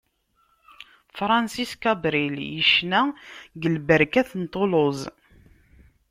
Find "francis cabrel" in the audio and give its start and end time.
1.17-2.35